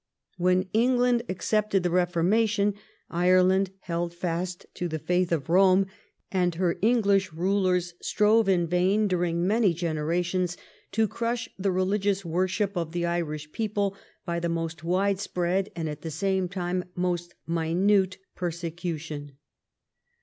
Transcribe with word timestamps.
When 0.37 0.67
England 0.73 1.21
accepted 1.29 1.83
the 1.83 1.89
Eeformation, 1.91 2.73
Ireland 3.11 3.69
held 3.81 4.15
fast 4.15 4.65
to 4.73 4.87
the 4.87 4.97
faith 4.97 5.31
of 5.31 5.43
Eome, 5.43 5.85
and 6.31 6.55
her 6.55 6.79
English 6.81 7.31
rulers 7.31 7.93
strove 8.01 8.49
in 8.49 8.65
vain, 8.65 9.07
during 9.07 9.45
many 9.45 9.75
generations, 9.75 10.57
to 10.93 11.07
crush 11.07 11.49
the 11.59 11.71
religious 11.71 12.25
worship 12.25 12.75
of 12.75 12.93
the 12.93 13.05
Irish 13.05 13.51
people 13.51 13.95
by 14.25 14.39
the 14.39 14.49
most 14.49 14.83
widespread 14.83 15.69
and 15.75 15.87
at 15.87 16.01
the 16.01 16.09
same 16.09 16.49
time 16.49 16.85
most 16.95 17.35
minute 17.45 18.17
perse 18.33 18.63
cution. 18.63 19.33